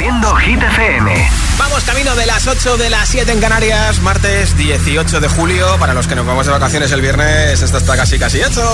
Haciendo 0.00 0.34
Hit 0.36 0.62
FM. 0.62 1.30
Vamos 1.58 1.84
camino 1.84 2.14
de 2.14 2.24
las 2.24 2.46
8 2.46 2.78
de 2.78 2.88
las 2.88 3.06
7 3.06 3.32
en 3.32 3.38
Canarias, 3.38 4.00
martes 4.00 4.56
18 4.56 5.20
de 5.20 5.28
julio. 5.28 5.76
Para 5.78 5.92
los 5.92 6.06
que 6.06 6.14
nos 6.14 6.24
vamos 6.24 6.46
de 6.46 6.52
vacaciones 6.52 6.90
el 6.92 7.02
viernes, 7.02 7.60
esto 7.60 7.76
está 7.76 7.98
casi 7.98 8.18
casi 8.18 8.40
hecho. 8.40 8.66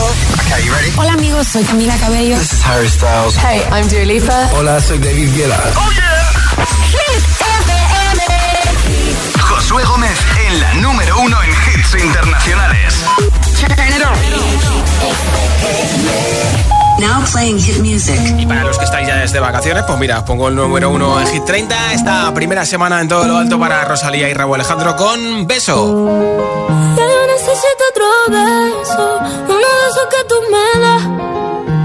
Hola 0.96 1.14
amigos, 1.14 1.48
soy 1.48 1.64
Camila 1.64 1.96
Cabello. 1.96 2.38
This 2.38 2.52
is 2.52 2.64
Harry 2.64 2.88
Styles. 2.88 3.36
Hey, 3.38 3.60
I'm 3.72 3.88
Dua 3.88 4.04
Lipa. 4.04 4.50
Hola, 4.52 4.80
soy 4.80 4.98
David 4.98 5.34
Guetta. 5.34 5.60
Oh 5.74 5.90
yeah. 5.94 6.30
Hit 6.92 7.24
FM. 7.58 8.22
Josué 9.40 9.82
Gómez 9.82 10.18
en 10.46 10.60
la 10.60 10.74
número 10.74 11.18
uno 11.18 11.42
en 11.42 11.50
hits 11.50 12.04
internacionales. 12.04 13.04
Now 16.98 17.22
playing 17.30 17.58
hit 17.58 17.78
music. 17.78 18.18
Y 18.38 18.46
para 18.46 18.64
los 18.64 18.78
que 18.78 18.84
estáis 18.84 19.06
ya 19.06 19.16
desde 19.16 19.38
vacaciones, 19.38 19.84
pues 19.86 19.98
mira, 19.98 20.24
pongo 20.24 20.48
el 20.48 20.54
número 20.54 20.90
uno 20.90 21.20
en 21.20 21.26
Hit 21.26 21.44
30. 21.44 21.92
Esta 21.92 22.32
primera 22.32 22.64
semana 22.64 23.00
en 23.02 23.08
todo 23.08 23.26
lo 23.26 23.36
alto 23.36 23.58
para 23.58 23.84
Rosalía 23.84 24.28
y 24.30 24.34
Raúl 24.34 24.54
Alejandro 24.54 24.96
con 24.96 25.46
Beso. 25.46 25.74
Ya 26.96 27.04
yo 27.04 27.26
necesito 27.26 27.82
otro 27.90 28.04
beso, 28.28 29.18
uno 29.44 29.56
de 29.56 29.88
esos 29.90 30.06
que 30.10 30.24
tú 30.28 30.34
me 30.50 30.80
das. 30.80 31.02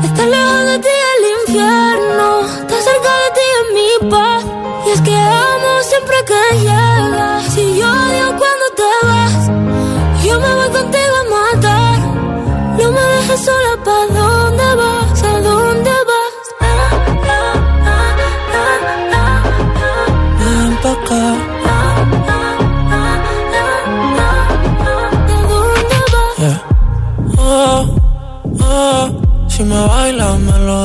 Estar 0.05 0.27
lejos 0.27 0.65
de 0.65 0.79
ti 0.79 0.89
el 1.17 1.23
infierno, 1.49 2.41
estar 2.41 2.81
cerca 2.81 3.11
de 3.21 3.29
ti 3.35 3.45
es 3.59 3.65
mi 3.75 4.09
paz. 4.09 4.43
Y 4.87 4.89
es 4.91 5.01
que 5.01 5.15
amo 5.15 5.81
siempre 5.83 6.15
que 6.25 6.57
llegas. 6.59 7.53
Si 7.53 7.77
yo 7.77 7.85
odio 7.85 8.27
cuando 8.39 8.65
te 8.79 8.89
vas, 9.07 10.23
yo 10.23 10.39
me 10.39 10.55
voy 10.55 10.69
contigo 10.69 11.15
a 11.19 11.55
matar. 11.55 11.99
No 12.79 12.91
me 12.91 13.01
dejes 13.01 13.41
sola, 13.45 13.77
¿pa' 13.83 14.00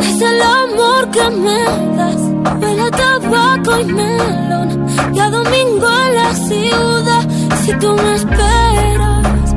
es 0.00 0.20
el 0.20 0.42
amor 0.42 1.10
que 1.10 1.30
me 1.30 1.64
das. 1.96 2.22
Huele 2.60 2.82
a 2.82 2.90
tabaco 2.90 3.80
y 3.80 3.84
melón. 3.84 4.86
Y 5.14 5.18
a 5.18 5.30
domingo 5.30 5.86
en 6.06 6.14
la 6.14 6.34
ciudad. 6.34 7.28
Si 7.64 7.72
tú 7.74 7.92
me 7.94 8.14
esperas, 8.14 9.54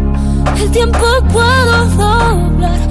el 0.61 0.71
tiempo 0.71 1.05
puedo 1.31 1.85
doblar. 1.97 2.90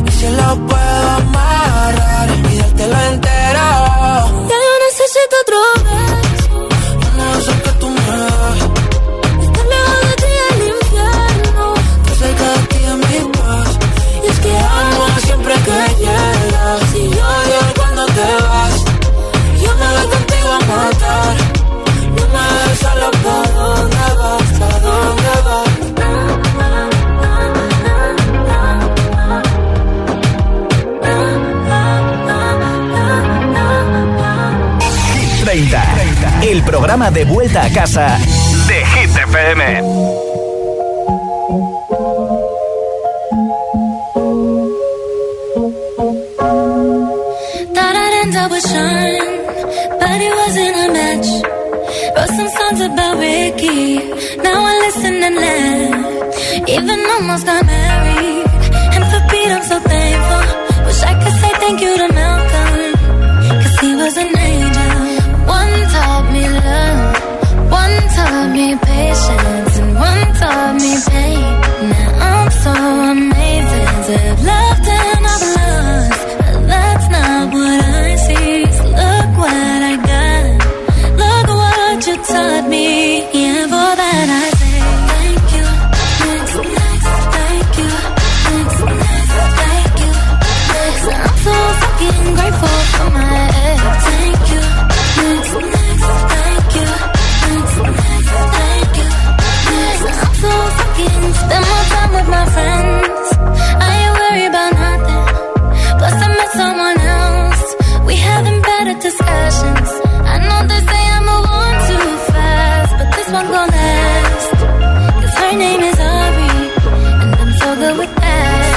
si 0.21 0.29
lo 0.29 0.55
puedo 0.67 1.09
amarrar 1.17 2.00
programa 36.81 37.11
de 37.11 37.25
vuelta 37.25 37.61
a 37.63 37.69
casa 37.69 38.17
de 38.67 38.83
Hit 38.83 39.11
FM. 39.11 39.61
Thought 47.75 47.95
I'd 47.95 48.31
But 49.99 50.21
it 50.27 50.33
wasn't 50.41 50.75
a 50.75 50.91
match. 50.97 51.29
Wrote 52.15 52.33
some 52.35 52.49
songs 52.49 52.81
about 52.81 53.19
Ricky. 53.19 53.97
Now 54.41 54.65
I 54.65 54.73
listen 54.85 55.21
and 55.21 55.35
laugh. 55.35 56.67
Even 56.67 56.99
almost 57.13 57.45
got 57.45 57.63
married. 57.63 58.47
And 58.95 59.03
for 59.05 59.21
Pete 59.29 59.51
I'm 59.51 59.63
so 59.71 59.79
thankful. 59.81 60.85
Wish 60.87 61.01
I 61.03 61.13
could 61.21 61.35
say 61.41 61.51
thank 61.63 61.79
you 61.79 61.95
to 61.95 62.07
Malcolm 62.11 62.93
Cause 63.61 63.79
he 63.81 63.95
was 63.95 64.17
an 64.17 64.35
angel 64.35 64.70
love. 66.49 67.15
One 67.71 67.97
taught 68.15 68.49
me 68.53 68.67
patience 68.75 69.73
And 69.79 69.93
one 69.95 70.29
taught 70.41 70.75
me 70.83 70.93
pain. 71.09 71.89
Now 71.91 72.09
I'm 72.27 72.49
so 72.65 72.73
amazing 73.15 73.89
have 74.19 74.41
loved 74.51 74.87
and 74.87 75.23
I've 75.33 75.45
lost. 75.57 76.21
But 76.39 76.67
that's 76.71 77.07
not 77.15 77.53
what 77.53 77.79
I 78.03 78.15
see. 78.27 78.65
Look 79.01 79.31
what 79.43 79.79
I 79.91 79.95
got. 80.11 80.45
Look 81.23 81.47
what 81.61 82.07
you 82.07 82.15
taught 82.31 82.65
me. 82.69 82.87
Yeah, 83.33 83.63
for 83.71 83.91
that 84.01 84.10
my 102.37 102.45
friends. 102.55 103.27
I 103.87 103.91
ain't 104.01 104.13
worried 104.21 104.49
about 104.53 104.71
nothing. 104.85 105.23
Plus, 105.99 106.15
I 106.25 106.27
met 106.39 106.51
someone 106.61 106.99
else. 107.19 107.65
We 108.07 108.13
having 108.31 108.59
better 108.71 108.95
discussions. 109.07 109.89
I 110.33 110.35
know 110.45 110.59
they 110.71 110.81
say 110.91 111.01
I'm 111.17 111.27
a 111.35 111.39
one 111.61 111.77
too 111.89 112.09
fast, 112.31 112.91
but 112.99 113.07
this 113.15 113.29
one 113.37 113.47
gon' 113.55 113.71
her 115.51 115.57
name 115.57 115.81
is 115.81 115.99
and 115.99 117.35
I'm 117.41 117.51
so 117.61 117.69
good 117.75 117.97
with 117.97 118.13
that. 118.15 118.71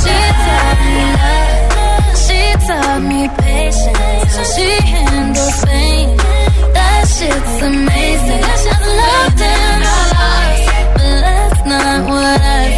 She 0.00 0.16
taught 0.44 0.78
me 0.88 1.02
love. 1.20 1.50
She 2.24 2.40
taught 2.66 3.02
me 3.10 3.20
patience. 3.44 4.34
She 4.54 4.68
handles 4.92 5.56
pain. 5.68 6.16
That 6.76 7.02
shit's 7.16 7.56
amazing. 7.70 8.42
I 8.52 8.56
just 8.68 8.84
loved 9.00 9.40
it. 9.52 9.64
But 10.96 11.16
that's 11.26 11.62
not 11.72 11.98
what 12.08 12.40
I 12.40 12.73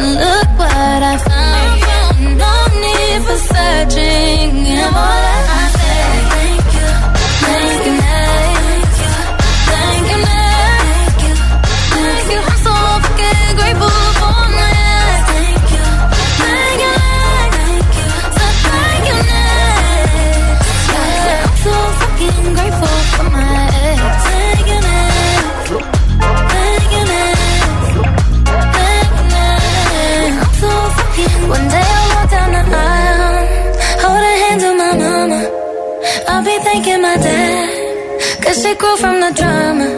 Look 0.00 0.48
what 0.58 1.02
I 1.12 1.16
found. 1.28 2.38
No 2.38 2.54
need 2.84 3.20
for 3.26 3.38
searching. 3.52 4.50
I'm 4.78 4.94
all 4.94 5.24
I 5.36 5.39
cool 38.80 38.96
from 38.96 39.20
the 39.20 39.30
drama. 39.38 39.88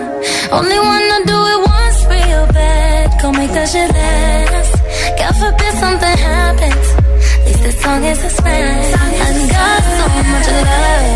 Only 0.59 0.79
wanna 0.89 1.19
do 1.33 1.39
it 1.53 1.61
once 1.75 1.99
real 2.13 2.47
bad. 2.59 3.07
Go 3.23 3.31
make 3.33 3.53
that 3.57 3.69
shit 3.73 3.91
last. 3.99 4.73
God 5.19 5.35
forbid 5.43 5.73
something 5.83 6.17
happens. 6.31 6.87
At 7.37 7.47
least 7.47 7.63
this 7.67 7.77
song 7.83 8.03
is 8.13 8.21
a 8.29 8.31
smash. 8.39 8.91
I 9.03 9.33
got 9.57 9.83
so 9.99 10.07
much 10.31 10.49
love. 10.67 11.09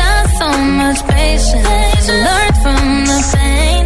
Got 0.00 0.24
so 0.40 0.48
much 0.80 1.00
patience. 1.12 2.06
Learned 2.26 2.56
from 2.64 2.84
the 3.10 3.18
pain. 3.32 3.82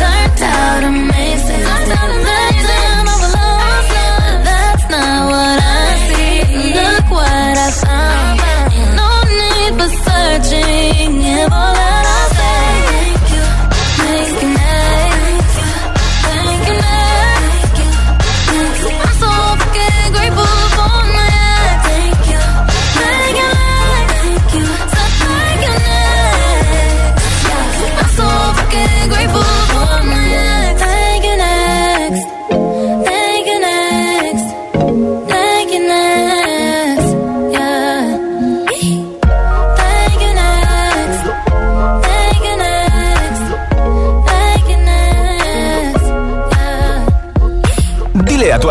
Turned 0.00 0.42
out 0.42 0.82
amazing. 0.92 2.25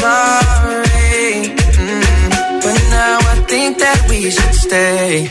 sorry. 0.00 1.52
Mm. 1.84 2.04
But 2.64 2.78
now 2.96 3.16
I 3.32 3.36
think 3.52 3.78
that 3.84 3.98
we 4.08 4.30
should 4.30 4.54
stay. 4.66 5.28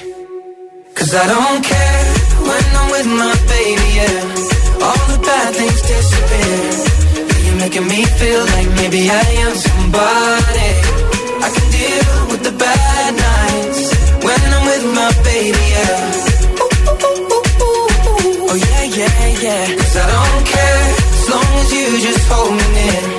Cause 0.98 1.12
I 1.16 1.26
don't 1.36 1.62
care 1.74 2.04
when 2.48 2.66
I'm 2.80 2.88
with 2.96 3.08
my 3.24 3.36
baby, 3.54 3.88
yeah. 4.00 4.86
All 4.86 5.04
the 5.12 5.20
bad 5.28 5.50
things 5.60 5.82
disappear. 5.94 6.62
You're 7.46 7.60
making 7.66 7.88
me 7.94 8.02
feel 8.20 8.44
like 8.56 8.70
maybe 8.80 9.02
I 9.10 9.26
am 9.46 9.54
somebody. 9.68 10.72
I 11.46 11.50
can 11.56 11.68
deal 11.78 12.14
with 12.32 12.42
the 12.50 12.56
bad 12.66 13.12
nights 13.28 13.82
when 14.26 14.42
I'm 14.56 14.64
with 14.72 14.86
my 15.00 15.12
baby, 15.30 15.64
yeah. 15.76 15.98
Oh 18.52 18.58
yeah, 18.68 18.84
yeah, 19.00 19.20
yeah. 19.46 19.64
Cause 19.80 19.96
I 20.04 20.06
don't 20.16 20.46
care 20.54 20.84
as 21.18 21.26
long 21.34 21.50
as 21.62 21.68
you 21.78 21.88
just 22.08 22.24
hold 22.30 22.54
me 22.60 22.68
near. 22.78 23.19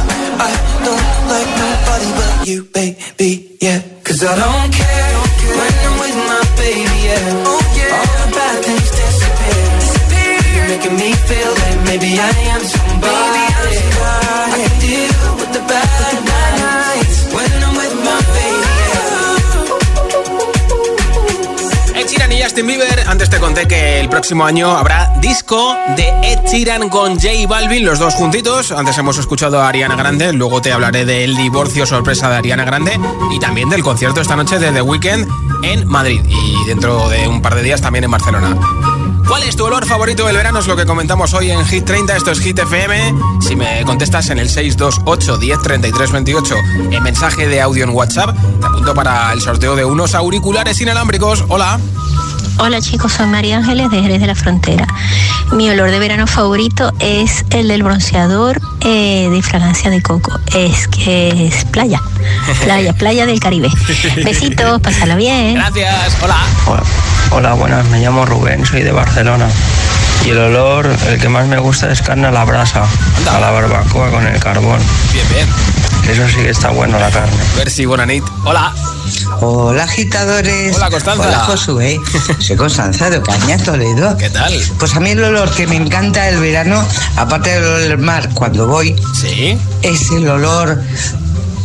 I 0.39 0.51
don't 0.85 1.09
like 1.31 1.51
nobody 1.63 2.09
but 2.17 2.47
you, 2.47 2.63
baby. 2.63 3.57
Yeah, 3.61 3.81
cause 4.03 4.23
I 4.23 4.35
don't 4.35 4.73
care 4.73 5.17
when 5.57 5.73
I'm 5.87 5.99
with 5.99 6.17
my 6.29 6.41
baby. 6.57 6.97
Yeah, 7.07 7.60
Justin 22.51 22.67
Bieber. 22.67 23.05
Antes 23.07 23.29
te 23.29 23.39
conté 23.39 23.65
que 23.65 24.01
el 24.01 24.09
próximo 24.09 24.43
año 24.43 24.75
habrá 24.75 25.13
disco 25.21 25.73
de 25.95 26.09
Ed 26.21 26.39
Sheeran 26.45 26.89
con 26.89 27.13
J 27.13 27.47
Balvin, 27.47 27.85
los 27.85 27.97
dos 27.97 28.13
juntitos. 28.15 28.73
Antes 28.73 28.97
hemos 28.97 29.17
escuchado 29.17 29.61
a 29.61 29.69
Ariana 29.69 29.95
Grande, 29.95 30.33
luego 30.33 30.61
te 30.61 30.73
hablaré 30.73 31.05
del 31.05 31.37
divorcio 31.37 31.85
sorpresa 31.85 32.29
de 32.29 32.35
Ariana 32.35 32.65
Grande 32.65 32.99
y 33.33 33.39
también 33.39 33.69
del 33.69 33.83
concierto 33.83 34.19
esta 34.19 34.35
noche 34.35 34.59
de 34.59 34.73
The 34.73 34.81
Weeknd 34.81 35.29
en 35.63 35.87
Madrid 35.87 36.19
y 36.27 36.67
dentro 36.67 37.07
de 37.07 37.25
un 37.25 37.41
par 37.41 37.55
de 37.55 37.63
días 37.63 37.79
también 37.79 38.03
en 38.03 38.11
Barcelona. 38.11 38.57
¿Cuál 39.29 39.43
es 39.43 39.55
tu 39.55 39.63
olor 39.63 39.85
favorito 39.85 40.25
del 40.25 40.35
verano? 40.35 40.59
Es 40.59 40.67
lo 40.67 40.75
que 40.75 40.85
comentamos 40.85 41.33
hoy 41.33 41.51
en 41.51 41.65
Hit 41.65 41.85
30. 41.85 42.17
Esto 42.17 42.31
es 42.31 42.41
Hit 42.41 42.59
FM. 42.59 43.13
Si 43.39 43.55
me 43.55 43.81
contestas 43.85 44.29
en 44.29 44.39
el 44.39 44.49
628 44.49 45.37
10 45.37 45.61
33 45.61 46.11
28 46.11 46.55
en 46.91 47.01
mensaje 47.01 47.47
de 47.47 47.61
audio 47.61 47.85
en 47.85 47.91
WhatsApp, 47.91 48.35
te 48.59 48.67
apunto 48.67 48.93
para 48.93 49.31
el 49.31 49.39
sorteo 49.39 49.77
de 49.77 49.85
unos 49.85 50.15
auriculares 50.15 50.81
inalámbricos. 50.81 51.45
Hola. 51.47 51.79
Hola 52.57 52.79
chicos, 52.81 53.13
soy 53.13 53.27
María 53.27 53.57
Ángeles 53.57 53.89
de 53.89 54.01
Jerez 54.01 54.21
de 54.21 54.27
la 54.27 54.35
Frontera. 54.35 54.85
Mi 55.53 55.69
olor 55.69 55.91
de 55.91 55.99
verano 55.99 56.27
favorito 56.27 56.93
es 56.99 57.43
el 57.51 57.67
del 57.67 57.83
bronceador 57.83 58.61
eh, 58.81 59.29
de 59.31 59.41
fragancia 59.41 59.89
de 59.89 60.01
coco. 60.01 60.31
Es 60.55 60.87
que 60.87 61.47
es 61.47 61.65
playa, 61.65 62.01
playa, 62.63 62.93
playa 62.93 63.25
del 63.25 63.39
Caribe. 63.39 63.69
Besitos, 64.23 64.81
pásalo 64.81 65.15
bien. 65.15 65.55
Gracias, 65.55 66.17
hola. 66.21 66.37
Hola, 66.67 66.83
hola, 67.31 67.53
buenas, 67.53 67.87
me 67.87 67.99
llamo 67.99 68.25
Rubén, 68.25 68.65
soy 68.65 68.83
de 68.83 68.91
Barcelona. 68.91 69.47
Y 70.25 70.29
el 70.29 70.37
olor, 70.37 70.89
el 71.07 71.19
que 71.19 71.29
más 71.29 71.47
me 71.47 71.57
gusta 71.57 71.91
es 71.91 72.01
carne 72.01 72.27
a 72.27 72.31
la 72.31 72.45
brasa, 72.45 72.83
a 73.29 73.39
la 73.39 73.51
barbacoa 73.51 74.11
con 74.11 74.25
el 74.27 74.39
carbón. 74.39 74.79
Bien, 75.13 75.27
bien. 75.29 75.47
Eso 76.09 76.27
sí 76.27 76.35
que 76.43 76.49
está 76.49 76.69
bueno 76.69 76.99
la 76.99 77.09
carne. 77.09 77.37
Merci, 77.57 77.85
Bonanit. 77.85 78.23
Hola. 78.43 78.73
Hola 79.39 79.83
agitadores. 79.83 80.75
Hola 80.75 80.89
Constanza. 80.89 81.27
Hola 81.27 81.39
Josué. 81.39 81.99
Soy 82.39 82.55
Constanza 82.55 83.09
de 83.09 83.17
Ocaña, 83.17 83.57
Toledo. 83.57 84.15
¿Qué 84.17 84.29
tal? 84.29 84.53
Pues 84.77 84.95
a 84.95 84.99
mí 84.99 85.11
el 85.11 85.23
olor 85.23 85.49
que 85.51 85.67
me 85.67 85.75
encanta 85.75 86.23
del 86.23 86.39
verano, 86.39 86.85
aparte 87.15 87.51
del 87.51 87.63
olor 87.63 87.79
del 87.79 87.97
mar 87.97 88.29
cuando 88.33 88.67
voy, 88.67 88.95
¿Sí? 89.19 89.57
es 89.81 90.11
el 90.11 90.27
olor 90.27 90.81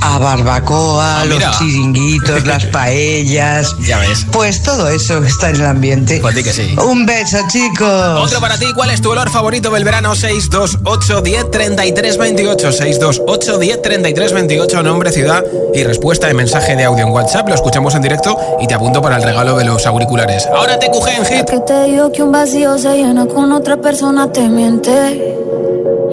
a 0.01 0.19
barbacoa, 0.19 1.21
Ah, 1.23 1.25
los 1.25 1.43
chiringuitos, 1.59 2.47
las 2.47 2.65
paellas. 2.73 3.75
Ya 3.81 3.99
ves. 3.99 4.27
Pues 4.33 4.63
todo 4.63 4.89
eso 4.89 5.23
está 5.25 5.51
en 5.51 5.57
el 5.57 5.67
ambiente. 5.67 6.19
Pues 6.21 6.35
di 6.35 6.43
que 6.43 6.53
sí. 6.53 6.75
Un 6.85 7.07
beso, 7.07 7.39
chicos. 7.49 8.21
Otro 8.23 8.41
para 8.41 8.59
ti, 8.59 8.67
¿cuál 8.75 8.91
es 8.91 9.01
tu 9.01 9.11
olor 9.11 9.31
favorito 9.31 9.71
del 9.71 9.85
verano? 9.85 10.15
628 10.15 11.21
10 11.23 11.51
33 11.51 12.19
28 12.19 12.73
628 12.73 13.59
10 13.59 13.83
33 13.83 14.33
28 14.33 14.83
Nombre, 14.83 15.13
ciudad 15.13 15.45
y 15.75 15.85
respuesta 15.85 16.27
de 16.27 16.35
mensaje 16.35 16.77
de 16.77 16.85
audio 16.85 17.05
en 17.07 17.13
WhatsApp 17.13 17.49
Lo 17.49 17.55
escuchamos 17.55 17.95
en 17.95 18.03
directo 18.03 18.39
y 18.61 18.67
te 18.67 18.75
apunto 18.75 19.01
para 19.03 19.17
el 19.17 19.23
regalo 19.23 19.57
de 19.57 19.65
los 19.65 19.87
auriculares 19.87 20.47
Ahora 20.47 20.79
te 20.79 20.89
cuje 20.91 21.15
en 21.17 21.25
hit 21.25 21.49
Que 21.49 21.61
te 21.61 21.85
digo 21.85 22.13
que 22.13 22.23
un 22.23 22.33
vacío 22.33 22.79
se 22.79 22.95
llena 22.97 23.27
con 23.27 23.53
otra 23.53 23.77
persona 23.77 24.31
te 24.33 24.49
miente. 24.49 25.46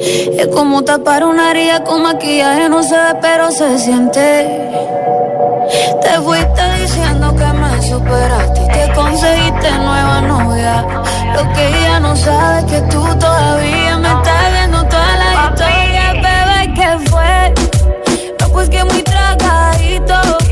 Es 0.06 0.48
como 0.48 0.84
tapar 0.84 1.24
una 1.24 1.52
herida 1.52 1.82
con 1.86 2.04
maquillaje, 2.04 2.68
no 2.68 2.84
se 2.84 2.94
ve, 2.94 3.16
pero 3.22 3.50
se 3.52 3.80
siente. 3.80 4.70
Te 6.02 6.20
fuiste 6.20 6.62
diciendo 6.82 7.34
que 7.34 7.46
me 7.46 7.82
superaste 7.82 8.64
y 8.64 8.68
que 8.68 8.94
conseguiste 8.94 9.72
nueva 9.72 10.20
novia. 10.20 10.86
Lo 11.34 11.54
que 11.54 11.68
ella 11.68 12.02
no 12.02 12.18
sabe 12.18 12.60
es 12.60 12.66
que 12.66 12.82
tú 12.92 13.02
todavía 13.18 13.98
me 13.98 14.10
estás 14.10 14.52
viendo 14.52 14.84
toda 14.88 15.16
la 15.16 15.50
historia, 15.50 16.14
bebé, 16.16 16.74
¿qué 16.76 17.10
fue? 17.10 17.54
No, 18.42 18.50
pues 18.50 18.70
que 18.70 18.84
muy 18.84 19.02
tragadito. 19.04 20.43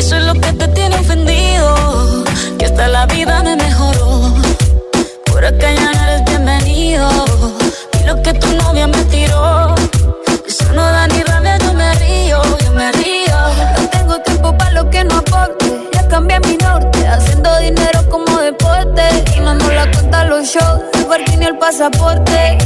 Eso 0.00 0.16
es 0.16 0.24
lo 0.24 0.32
que 0.32 0.50
te 0.54 0.66
tiene 0.68 0.96
ofendido. 0.96 2.24
Que 2.58 2.64
hasta 2.64 2.88
la 2.88 3.04
vida 3.04 3.42
me 3.42 3.54
mejoró. 3.54 4.32
Por 5.26 5.44
acá 5.44 5.74
ya 5.74 5.92
no 5.92 6.02
eres 6.04 6.24
bienvenido. 6.24 7.08
Y 8.00 8.06
lo 8.06 8.22
que 8.22 8.32
tu 8.32 8.48
novia 8.62 8.86
me 8.86 9.04
tiró. 9.04 9.74
Eso 10.48 10.72
no 10.72 10.82
da 10.82 11.06
ni 11.06 11.22
rabia, 11.22 11.58
yo 11.58 11.74
me 11.74 11.92
río, 11.96 12.42
yo 12.64 12.72
me 12.72 12.90
río. 12.92 13.36
No 13.76 13.88
tengo 13.90 14.18
tiempo 14.22 14.56
para 14.56 14.70
lo 14.70 14.88
que 14.88 15.04
no 15.04 15.16
aporte. 15.18 15.66
Ya 15.92 16.08
cambié 16.08 16.40
mi 16.40 16.56
norte, 16.56 17.06
haciendo 17.06 17.58
dinero 17.58 18.00
como 18.08 18.38
deporte. 18.38 19.02
Y 19.36 19.40
no 19.40 19.54
nos 19.54 19.72
la 19.74 19.90
cuenta 19.92 20.24
los 20.24 20.46
shows, 20.46 20.80
el 21.14 21.42
y 21.42 21.44
el 21.44 21.58
pasaporte. 21.58 22.56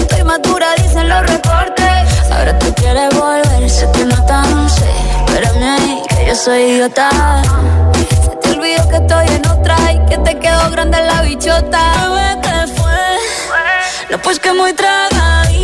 Estoy 0.00 0.22
madura, 0.22 0.66
dicen 0.76 1.08
los 1.08 1.22
reportes. 1.30 2.30
Ahora 2.30 2.58
tú 2.58 2.74
quieres 2.74 3.08
volver, 3.18 3.70
sé 3.70 3.90
que 3.92 4.04
no 4.04 4.26
tan 4.26 4.68
sé. 4.68 5.03
Espérame 5.34 6.02
que 6.08 6.26
yo 6.28 6.34
soy 6.36 6.62
idiota. 6.62 7.10
Se 8.22 8.36
te 8.36 8.50
olvidó 8.56 8.88
que 8.88 8.96
estoy 8.96 9.26
en 9.34 9.46
otra 9.48 9.76
y 9.92 9.98
que 10.06 10.18
te 10.18 10.38
quedó 10.38 10.70
grande 10.70 10.98
la 11.02 11.22
bichota. 11.22 11.80
Bebé, 12.08 12.40
¿qué 12.40 12.72
fue? 12.72 13.18
No, 14.10 14.18
pues 14.18 14.38
que 14.38 14.52
muy 14.52 14.72
tragadito. 14.74 15.63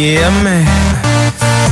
Yeah, 0.00 0.30
man. 0.42 0.64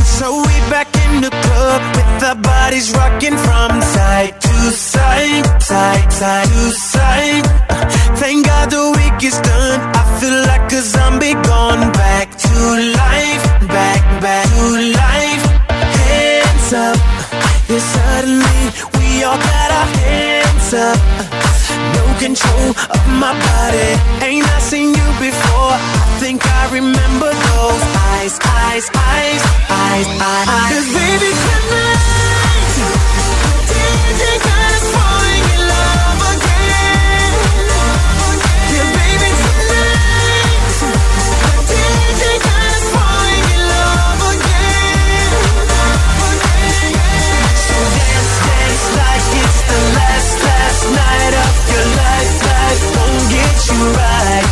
So 0.04 0.36
we 0.36 0.54
back 0.68 0.88
in 1.04 1.22
the 1.22 1.30
club 1.30 1.80
with 1.96 2.24
our 2.24 2.34
bodies 2.34 2.92
rocking 2.92 3.38
from 3.38 3.80
side 3.80 4.38
to 4.38 4.54
side, 4.70 5.62
side, 5.62 6.12
side 6.12 6.46
to 6.46 6.70
side. 6.72 7.46
Thank 8.20 8.44
God 8.44 8.70
the 8.70 8.84
week 8.98 9.24
is 9.24 9.40
done. 9.40 9.80
I 9.96 10.02
feel 10.20 10.38
like 10.44 10.70
a 10.72 10.82
zombie 10.82 11.32
gone 11.48 11.90
back 11.92 12.36
to 12.36 12.54
life, 13.00 13.44
back, 13.66 14.02
back 14.20 14.46
to 14.46 14.64
life. 15.00 15.44
Hands 15.96 16.72
up, 16.84 16.98
yeah, 17.70 17.80
suddenly 17.94 18.97
we 19.18 19.24
all 19.24 19.36
got 19.36 19.70
our. 19.72 19.88
No 21.96 22.04
control 22.18 22.70
of 22.94 23.02
my 23.18 23.32
body. 23.32 23.90
Ain't 24.22 24.46
I 24.46 24.58
seen 24.60 24.90
you 24.94 25.08
before? 25.18 25.74
I 25.74 26.06
think 26.20 26.44
I 26.46 26.70
remember 26.70 27.30
those 27.50 27.82
eyes, 28.14 28.38
eyes, 28.44 28.86
eyes, 28.94 29.42
eyes, 29.70 30.06
eyes. 30.06 30.70
Cause 30.70 30.88
baby, 30.92 31.30
tonight, 31.46 32.02
DJ 33.70 34.22
got 34.44 34.72
us 34.76 35.27
night 50.94 51.34
of 51.46 51.54
your 51.72 51.86
life, 52.02 52.32
life 52.48 52.82
won't 52.96 53.22
get 53.34 53.56
you 53.68 53.80
right. 54.00 54.46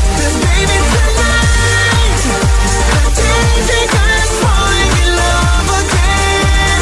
Baby, 0.45 0.79
tonight, 0.93 2.21
I 2.93 3.03
didn't 3.19 3.63
think 3.71 3.91
I 3.95 4.17
falling 4.43 4.93
in 5.03 5.11
love 5.23 5.69
again. 5.83 6.81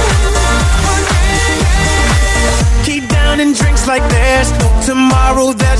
Keep 2.85 3.05
down 3.09 3.37
and 3.41 3.53
drinks 3.55 3.85
like 3.87 4.05
there's 4.11 4.51
no 4.59 4.65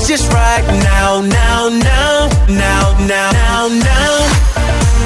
just 0.07 0.31
right 0.31 0.63
now, 0.83 1.19
now, 1.21 1.67
now, 1.67 2.29
now, 2.47 2.95
now, 3.07 3.67
now. 3.67 4.27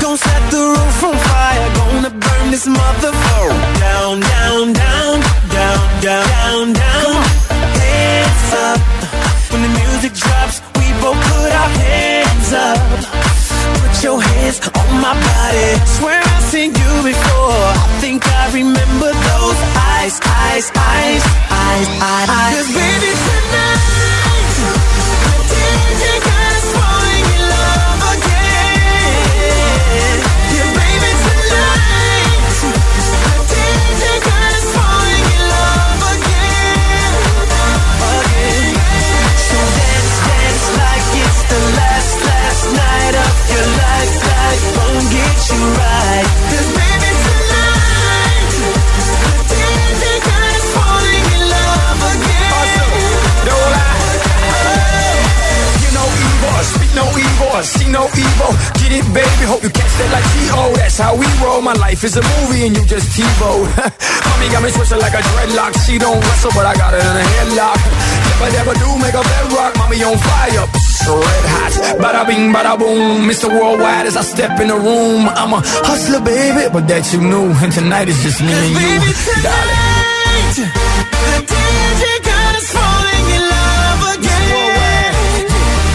Gonna 0.02 0.18
set 0.18 0.52
the 0.52 0.58
roof 0.58 1.04
on 1.06 1.16
fire, 1.16 1.70
gonna 1.76 2.10
burn 2.10 2.52
this 2.52 2.68
motherfucker 2.68 3.80
down, 3.80 4.20
down, 4.20 4.74
down, 4.74 5.22
down, 5.56 6.02
down, 6.02 6.28
down, 6.28 6.74
down. 6.74 7.59
Hands 7.90 8.54
up 8.68 8.80
when 9.52 9.62
the 9.66 9.74
music 9.82 10.14
drops. 10.14 10.62
We 10.78 10.86
both 11.02 11.20
put 11.32 11.52
our 11.62 11.72
hands 11.84 12.50
up. 12.54 12.80
Put 13.82 13.94
your 14.04 14.22
hands 14.22 14.58
on 14.80 14.90
my 15.02 15.14
body. 15.14 15.70
Swear 15.98 16.22
I've 16.22 16.44
seen 16.54 16.72
you 16.82 16.92
before. 17.04 17.66
I 17.74 17.88
think 18.02 18.22
I 18.28 18.52
remember 18.54 19.10
those 19.30 19.60
eyes, 19.94 20.16
eyes, 20.44 20.68
eyes, 20.94 21.24
eyes, 21.50 21.88
eyes. 22.00 22.54
Cause 22.56 22.70
baby 22.78 23.12
tonight, 23.28 24.54
the 25.26 25.36
DJ 25.52 26.04
got 26.28 26.52
us 26.58 26.68
falling 26.76 26.99
see 57.64 57.90
no 57.90 58.08
evil. 58.16 58.52
Get 58.80 58.92
it, 58.92 59.06
baby. 59.14 59.44
Hope 59.46 59.64
you 59.64 59.70
catch 59.70 59.94
that 60.00 60.10
like 60.12 60.28
T.O. 60.34 60.74
That's 60.76 60.98
how 60.98 61.16
we 61.16 61.28
roll. 61.44 61.62
My 61.62 61.74
life 61.74 62.04
is 62.04 62.16
a 62.18 62.24
movie 62.38 62.66
and 62.66 62.76
you 62.76 62.84
just 62.86 63.12
TiVo. 63.14 63.68
Mommy 63.70 64.48
got 64.54 64.64
me 64.64 64.72
twisted 64.72 65.00
like 65.00 65.14
a 65.14 65.22
dreadlock. 65.22 65.78
She 65.86 65.98
don't 65.98 66.20
wrestle, 66.20 66.52
but 66.56 66.66
I 66.66 66.74
got 66.76 66.94
her 66.94 67.00
in 67.00 67.16
a 67.20 67.26
headlock. 67.38 67.80
If 68.32 68.40
I 68.42 68.50
ever 68.60 68.74
do 68.74 68.90
make 68.98 69.14
a 69.14 69.24
bedrock, 69.24 69.76
mommy 69.78 70.04
on 70.04 70.18
fire. 70.18 70.89
Red 71.08 71.46
hot, 71.54 71.74
bada 72.02 72.22
bing, 72.28 72.52
bada 72.54 72.78
boom. 72.78 73.28
Mr. 73.30 73.48
Worldwide 73.50 74.06
as 74.08 74.18
I 74.18 74.22
step 74.22 74.60
in 74.60 74.68
the 74.68 74.76
room. 74.76 75.28
I'm 75.30 75.54
a 75.54 75.62
hustler, 75.88 76.20
baby, 76.22 76.68
but 76.74 76.88
that 76.88 77.04
you 77.14 77.22
knew. 77.22 77.50
And 77.64 77.72
tonight 77.72 78.08
is 78.10 78.20
just 78.22 78.42
me 78.42 78.52
and 78.52 78.70
you, 78.70 78.78
Baby 78.78 79.12
darling. 79.42 80.50
tonight, 80.54 81.08
the 81.30 81.38
DJ 81.50 82.04
got 82.30 82.52
us 82.60 82.68
falling 82.76 83.26
in 83.38 83.44
love 83.56 84.02
again. 84.18 85.44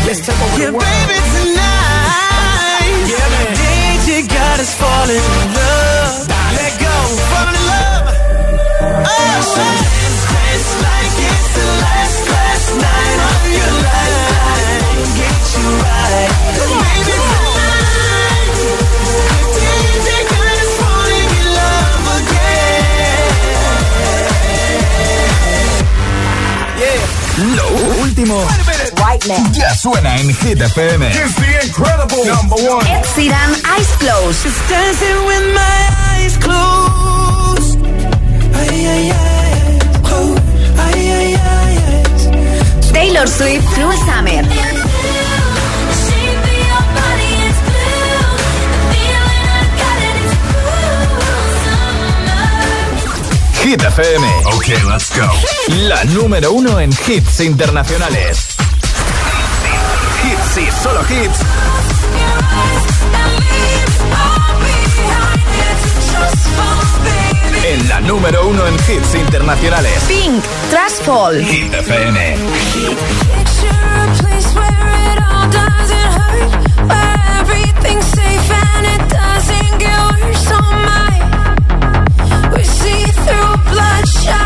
Let's 0.09 0.21
take 0.27 0.40
over 0.40 0.57
Yeah, 0.59 0.67
the 0.67 0.73
world. 0.73 0.88
baby 0.88 1.19
tonight, 1.37 2.97
Yeah, 3.12 3.29
man. 3.33 3.45
the 3.45 3.61
DJ 3.61 4.09
got 4.27 4.57
us 4.64 4.73
falling 4.81 5.21
in 5.21 5.47
love. 5.55 6.27
Let 6.59 6.73
go, 6.81 6.95
falling 7.31 7.57
in 7.61 7.64
love. 7.71 8.05
Oh, 9.05 9.55
oh. 9.62 10.04
Lo 27.37 27.68
último 28.03 28.47
Right 28.97 29.25
now. 29.27 29.53
ya 29.55 29.75
suena 29.75 30.16
en 30.16 30.29
Hit 30.35 30.61
FM. 30.61 31.03
It's 31.09 31.35
the 31.35 31.66
incredible 31.66 32.25
number 32.27 32.57
one. 32.57 32.87
Ed 32.87 33.05
Sheeran, 33.14 33.51
Eyes 33.77 33.88
Closed. 33.99 34.42
Just 34.44 34.68
dancing 34.68 35.27
with 35.27 35.55
my 35.55 35.88
eyes 36.14 36.37
closed. 36.38 37.79
Ay, 38.55 38.87
ay, 38.87 39.11
ay, 39.11 39.79
oh, 40.05 40.37
ay, 40.79 41.11
ay, 41.11 41.35
ay, 41.35 41.79
ay. 41.88 42.92
Taylor 42.92 43.27
Swift, 43.27 43.66
Cruel 43.75 43.97
Summer. 44.07 44.44
Hit 53.62 53.81
FM. 53.83 54.23
Ok, 54.55 54.68
let's 54.88 55.09
go. 55.16 55.54
La 55.68 56.05
número 56.05 56.53
uno 56.53 56.79
en 56.79 56.90
hits 56.90 57.40
internacionales. 57.40 58.48
Hits 60.22 60.59
y 60.59 60.83
solo 60.83 61.00
hits. 61.09 61.38
En 67.64 67.88
la 67.88 68.00
número 68.00 68.46
uno 68.46 68.66
en 68.66 68.74
hits 68.74 69.14
internacionales. 69.14 70.03
Pink, 70.07 70.44
Trash 70.68 71.03
Fall. 71.03 71.42
Hit 71.42 71.72
FM. 71.72 72.37
Bloodshot 83.70 84.43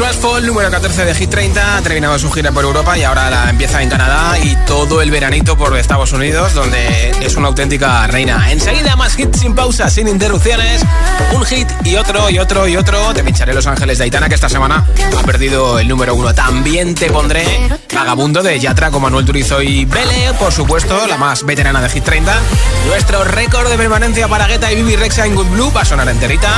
Trustful, 0.00 0.46
número 0.46 0.70
14 0.70 1.04
de 1.04 1.14
Hit 1.14 1.28
30. 1.28 1.76
Ha 1.76 1.82
terminado 1.82 2.18
su 2.18 2.30
gira 2.30 2.50
por 2.52 2.64
Europa 2.64 2.96
y 2.96 3.02
ahora 3.02 3.28
la 3.28 3.50
empieza 3.50 3.82
en 3.82 3.90
Canadá 3.90 4.38
y 4.38 4.56
todo 4.64 5.02
el 5.02 5.10
veranito 5.10 5.58
por 5.58 5.76
Estados 5.76 6.14
Unidos, 6.14 6.54
donde 6.54 7.10
es 7.20 7.36
una 7.36 7.48
auténtica 7.48 8.06
reina. 8.06 8.50
Enseguida 8.50 8.96
más 8.96 9.18
hits 9.18 9.40
sin 9.40 9.54
pausa, 9.54 9.90
sin 9.90 10.08
interrupciones. 10.08 10.80
Un 11.34 11.44
hit 11.44 11.68
y 11.84 11.96
otro 11.96 12.30
y 12.30 12.38
otro 12.38 12.66
y 12.66 12.78
otro. 12.78 13.12
Te 13.12 13.22
pincharé 13.22 13.52
Los 13.52 13.66
Ángeles 13.66 13.98
de 13.98 14.04
Aitana, 14.04 14.30
que 14.30 14.36
esta 14.36 14.48
semana 14.48 14.86
ha 15.18 15.22
perdido 15.22 15.78
el 15.78 15.86
número 15.86 16.14
uno. 16.14 16.32
También 16.34 16.94
te 16.94 17.10
pondré 17.10 17.44
Vagabundo 18.00 18.42
de 18.42 18.58
Yatra 18.58 18.90
con 18.90 19.02
Manuel 19.02 19.26
Turizo 19.26 19.60
y 19.60 19.84
Bele, 19.84 20.32
por 20.38 20.50
supuesto, 20.54 21.06
la 21.06 21.18
más 21.18 21.44
veterana 21.44 21.82
de 21.82 21.90
Hit 21.90 22.02
30. 22.02 22.34
Nuestro 22.86 23.24
récord 23.24 23.68
de 23.68 23.76
permanencia 23.76 24.26
para 24.26 24.46
Guetta 24.46 24.72
y 24.72 24.76
Bibi 24.76 24.96
Rexa 24.96 25.26
en 25.26 25.34
Good 25.34 25.48
Blue 25.48 25.70
va 25.70 25.82
a 25.82 25.84
sonar 25.84 26.08
enterita. 26.08 26.48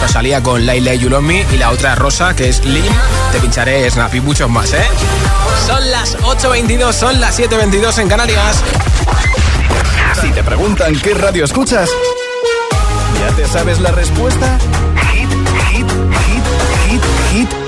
Rosalía 0.00 0.42
con 0.42 0.64
Laila 0.64 0.94
y 0.94 0.98
Yulomi 0.98 1.44
y 1.52 1.58
la 1.58 1.72
otra 1.72 1.94
rosa 1.94 2.34
que 2.34 2.48
es 2.48 2.64
Lim. 2.64 2.90
Te 3.32 3.38
pincharé 3.38 3.90
Snap 3.90 4.14
y 4.14 4.22
muchos 4.22 4.48
más, 4.48 4.72
¿eh? 4.72 4.86
Son 5.66 5.90
las 5.90 6.16
8.22, 6.20 6.92
son 6.94 7.20
las 7.20 7.38
7.22 7.38 7.98
en 7.98 8.08
Canarias. 8.08 8.62
Si 10.22 10.30
te 10.30 10.42
preguntan 10.42 10.98
qué 11.00 11.12
radio 11.12 11.44
escuchas, 11.44 11.90
¿ya 13.20 13.36
te 13.36 13.46
sabes 13.46 13.78
la 13.80 13.90
respuesta? 13.90 14.58
Hit, 15.12 15.28
hit, 15.70 15.86
hit, 15.86 16.44
hit, 16.88 17.02
hit. 17.30 17.67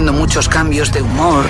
muchos 0.00 0.48
cambios 0.48 0.90
de 0.90 1.02
humor 1.02 1.44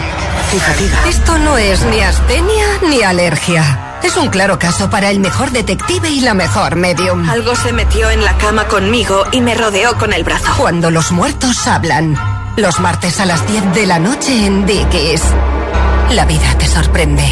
y 0.52 0.58
fatiga. 0.58 1.08
Esto 1.08 1.38
no 1.38 1.56
es 1.56 1.84
ni 1.84 2.00
astenia 2.00 2.66
ni 2.88 3.02
alergia. 3.02 3.98
Es 4.02 4.16
un 4.16 4.28
claro 4.28 4.58
caso 4.58 4.90
para 4.90 5.10
el 5.10 5.20
mejor 5.20 5.52
detective 5.52 6.10
y 6.10 6.20
la 6.20 6.34
mejor 6.34 6.74
medium. 6.74 7.28
Algo 7.30 7.54
se 7.54 7.72
metió 7.72 8.10
en 8.10 8.24
la 8.24 8.36
cama 8.38 8.66
conmigo 8.66 9.24
y 9.30 9.40
me 9.40 9.54
rodeó 9.54 9.96
con 9.96 10.12
el 10.12 10.24
brazo. 10.24 10.52
Cuando 10.58 10.90
los 10.90 11.12
muertos 11.12 11.66
hablan. 11.68 12.16
Los 12.56 12.80
martes 12.80 13.20
a 13.20 13.26
las 13.26 13.46
10 13.46 13.74
de 13.74 13.86
la 13.86 14.00
noche 14.00 14.44
en 14.44 14.66
Dickies. 14.66 15.22
La 16.10 16.24
vida 16.24 16.58
te 16.58 16.66
sorprende. 16.66 17.24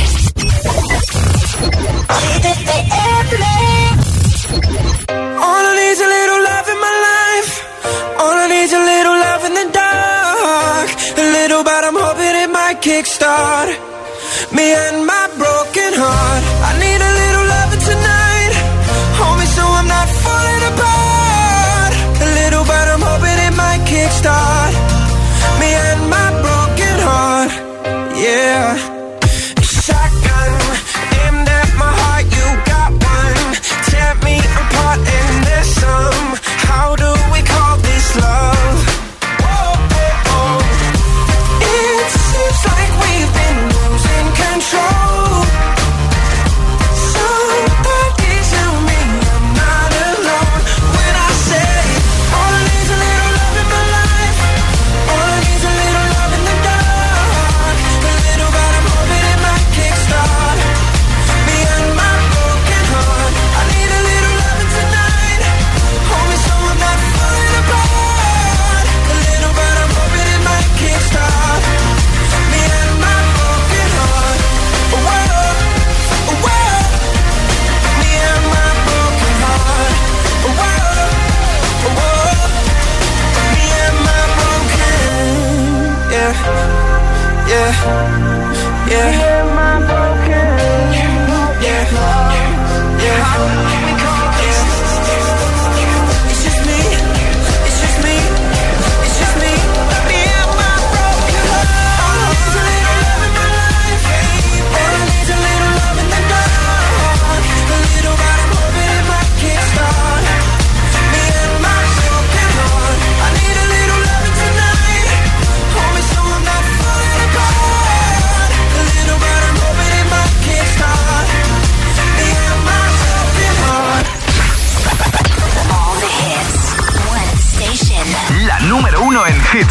Kickstart. 13.01 13.71
Me 14.53 14.75
and 14.75 15.00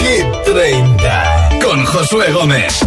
Hit 0.00 0.26
30. 0.44 1.58
Con 1.60 1.84
Josué 1.84 2.32
Gómez. 2.32 2.80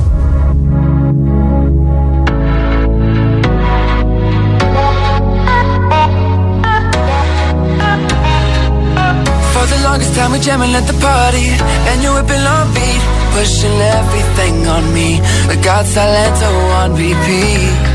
For 9.53 9.65
the 9.67 9.79
longest 9.83 10.15
time 10.15 10.31
we 10.31 10.39
jamming 10.39 10.73
at 10.75 10.85
the 10.87 10.97
party 10.99 11.47
And 11.89 12.03
you 12.03 12.11
whipping 12.13 12.45
on 12.55 12.73
beat 12.73 13.01
Pushing 13.33 13.77
everything 13.97 14.67
on 14.67 14.93
me 14.93 15.19
We 15.47 15.55
got 15.63 15.85
Salento 15.85 16.51
on 16.81 16.95
repeat 16.95 17.94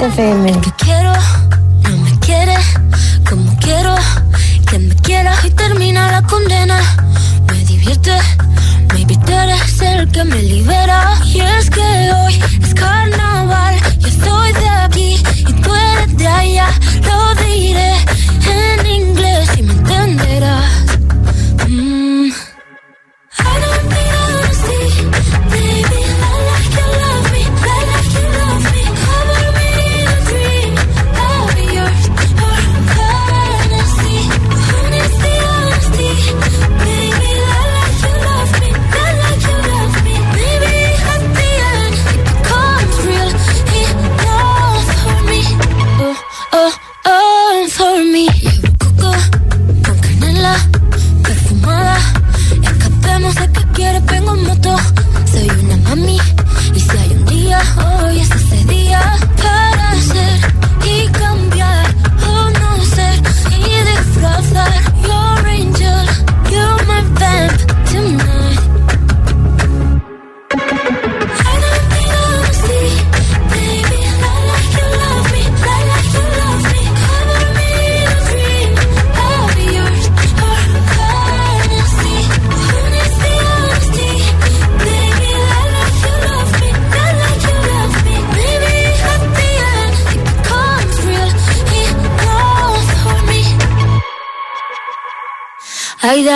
the 0.00 0.10
famous. 0.12 0.69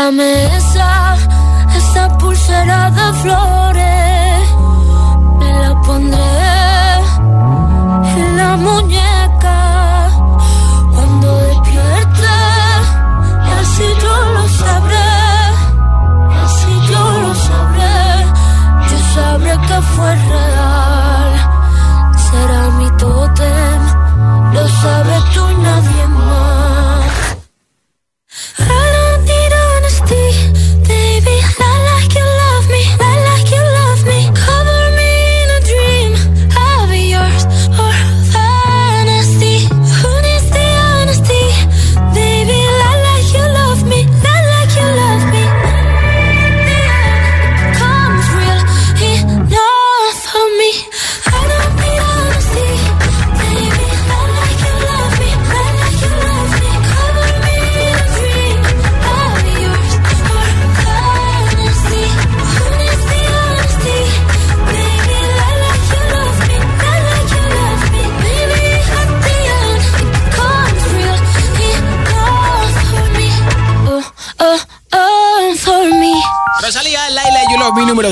Ay, 0.04 0.10
dame 0.10 0.56
esa, 0.56 1.16
esa 1.76 2.18
pulsera 2.18 2.90
de 2.90 3.12
flores. 3.22 4.42
Me 5.38 5.52
la 5.62 5.80
pondré 5.80 6.34
en 8.16 8.36
la 8.36 8.56
muñeca 8.56 10.10
cuando 10.94 11.38
despierte. 11.48 12.36
Y 13.46 13.50
así 13.60 13.86
yo 14.02 14.14
lo 14.34 14.48
sabré. 14.48 15.10
Y 16.32 16.36
así 16.44 16.72
yo 16.90 17.02
lo 17.22 17.34
sabré. 17.34 17.96
Yo 18.90 18.98
sabré 19.14 19.52
que 19.68 19.78
fue 19.94 20.16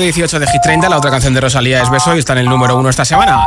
18 0.03 0.39
de 0.39 0.47
Hit 0.47 0.61
30. 0.61 0.89
La 0.89 0.97
otra 0.97 1.11
canción 1.11 1.33
de 1.33 1.39
Rosalía 1.39 1.81
es 1.81 1.89
Beso 1.89 2.13
y 2.15 2.19
está 2.19 2.33
en 2.33 2.39
el 2.39 2.45
número 2.49 2.75
1 2.77 2.89
esta 2.89 3.05
semana. 3.05 3.43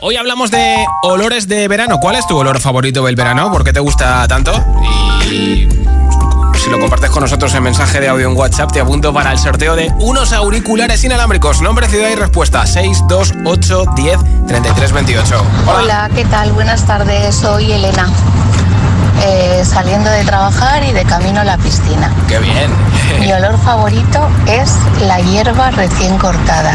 Hoy 0.00 0.16
hablamos 0.16 0.50
de 0.50 0.84
olores 1.02 1.46
de 1.46 1.68
verano. 1.68 1.98
¿Cuál 2.00 2.16
es 2.16 2.26
tu 2.26 2.36
olor 2.36 2.60
favorito 2.60 3.04
del 3.04 3.14
verano? 3.14 3.50
¿Por 3.52 3.62
qué 3.62 3.72
te 3.72 3.80
gusta 3.80 4.26
tanto? 4.26 4.52
Y 5.30 5.68
si 6.58 6.68
lo 6.68 6.80
compartes 6.80 7.10
con 7.10 7.22
nosotros 7.22 7.54
en 7.54 7.62
mensaje 7.62 8.00
de 8.00 8.08
audio 8.08 8.28
en 8.28 8.36
WhatsApp, 8.36 8.72
te 8.72 8.80
apunto 8.80 9.14
para 9.14 9.30
el 9.30 9.38
sorteo 9.38 9.76
de 9.76 9.92
unos 10.00 10.32
auriculares 10.32 11.04
inalámbricos. 11.04 11.62
Nombre, 11.62 11.88
ciudad 11.88 12.08
y 12.10 12.16
respuesta 12.16 12.66
628 12.66 13.84
10 13.94 14.18
33 14.48 14.92
28. 14.92 15.44
Hola, 15.66 16.10
¿qué 16.14 16.24
tal? 16.24 16.52
Buenas 16.52 16.84
tardes, 16.86 17.36
soy 17.36 17.70
Elena. 17.70 18.08
Eh, 19.22 19.62
saliendo 19.64 20.08
de 20.10 20.24
trabajar 20.24 20.82
y 20.82 20.92
de 20.92 21.04
camino 21.04 21.42
a 21.42 21.44
la 21.44 21.58
piscina. 21.58 22.10
¡Qué 22.26 22.38
bien! 22.38 22.70
Mi 23.18 23.30
olor 23.32 23.58
favorito 23.58 24.28
es 24.46 24.76
la 25.02 25.20
hierba 25.20 25.70
recién 25.70 26.16
cortada. 26.16 26.72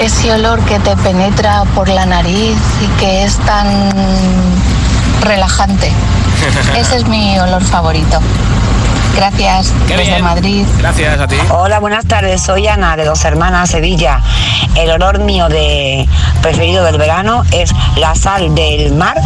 Ese 0.00 0.32
olor 0.32 0.60
que 0.60 0.78
te 0.78 0.96
penetra 0.96 1.64
por 1.74 1.88
la 1.88 2.06
nariz 2.06 2.56
y 2.80 2.86
que 3.00 3.24
es 3.24 3.36
tan 3.38 3.66
relajante. 5.22 5.92
Ese 6.76 6.96
es 6.96 7.06
mi 7.06 7.38
olor 7.38 7.62
favorito. 7.64 8.20
Gracias, 9.14 9.72
Qué 9.86 9.96
desde 9.96 10.12
bien. 10.12 10.24
Madrid. 10.24 10.66
Gracias 10.78 11.20
a 11.20 11.26
ti. 11.28 11.36
Hola, 11.50 11.78
buenas 11.80 12.06
tardes. 12.06 12.42
Soy 12.42 12.66
Ana 12.66 12.96
de 12.96 13.04
Dos 13.04 13.24
Hermanas, 13.24 13.70
Sevilla. 13.70 14.20
El 14.74 14.90
olor 14.90 15.18
mío 15.20 15.48
de 15.48 16.08
preferido 16.40 16.84
del 16.84 16.98
verano 16.98 17.42
es 17.52 17.70
la 17.96 18.14
sal 18.14 18.54
del 18.54 18.94
mar 18.94 19.16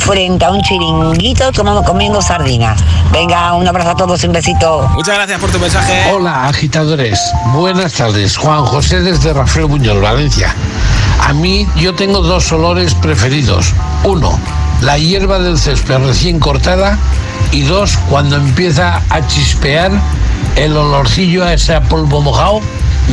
frente 0.00 0.44
a 0.44 0.50
un 0.50 0.60
chiringuito 0.62 1.52
tomando, 1.52 1.84
comiendo 1.84 2.20
sardinas. 2.20 2.80
Venga, 3.12 3.52
un 3.54 3.66
abrazo 3.66 3.90
a 3.90 3.94
todos 3.96 4.22
y 4.24 4.26
un 4.26 4.32
besito. 4.32 4.88
Muchas 4.94 5.14
gracias 5.14 5.40
por 5.40 5.50
tu 5.50 5.58
mensaje. 5.60 6.10
Hola, 6.12 6.48
agitadores. 6.48 7.20
Buenas 7.54 7.92
tardes. 7.92 8.36
Juan 8.36 8.64
José 8.64 9.00
desde 9.02 9.32
Rafael 9.32 9.66
Buñol, 9.66 10.00
Valencia. 10.00 10.54
A 11.20 11.32
mí 11.32 11.68
yo 11.76 11.94
tengo 11.94 12.20
dos 12.20 12.50
olores 12.50 12.94
preferidos. 12.94 13.72
Uno, 14.02 14.38
la 14.80 14.98
hierba 14.98 15.38
del 15.38 15.56
césped 15.56 15.98
recién 15.98 16.40
cortada. 16.40 16.98
Y 17.50 17.62
dos, 17.62 17.98
cuando 18.08 18.36
empieza 18.36 19.02
a 19.10 19.26
chispear 19.26 19.92
el 20.56 20.76
olorcillo 20.76 21.44
a 21.44 21.54
ese 21.54 21.80
polvo 21.82 22.20
mojado, 22.20 22.60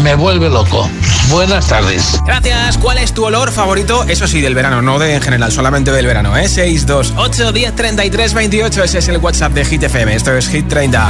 me 0.02 0.16
vuelve 0.16 0.50
loco. 0.50 0.90
Buenas 1.30 1.68
tardes. 1.68 2.20
Gracias. 2.26 2.78
¿Cuál 2.78 2.98
es 2.98 3.14
tu 3.14 3.26
olor 3.26 3.52
favorito? 3.52 4.04
Eso 4.08 4.28
sí, 4.28 4.42
del 4.42 4.56
verano, 4.56 4.82
no 4.82 4.98
de 5.00 5.16
en 5.16 5.22
general, 5.22 5.52
solamente 5.52 5.92
del 5.92 6.06
verano, 6.06 6.36
¿eh? 6.38 6.48
628 6.48 7.52
10 7.52 7.76
33 7.76 8.34
28. 8.34 8.84
Ese 8.84 9.00
es 9.00 9.08
el 9.08 9.18
WhatsApp 9.18 9.54
de 9.54 9.66
Hit 9.66 9.84
FM. 9.84 10.16
Esto 10.16 10.36
es 10.36 10.48
Hit 10.48 10.68
30. 10.68 11.10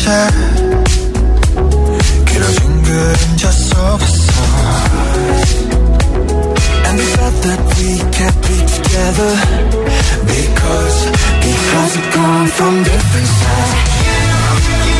변했었지 0.00 0.06
길어진 2.26 2.82
그림자 2.82 3.50
속에서 3.50 4.32
And 6.86 6.98
we 6.98 7.04
thought 7.12 7.42
that 7.42 7.60
we 7.76 7.98
can't 8.12 8.40
be 8.46 8.56
together 8.66 9.32
Because, 10.26 10.98
because 11.42 11.96
we've 11.96 12.12
gone 12.14 12.46
from 12.48 12.82
different 12.84 13.26
sides 13.26 14.99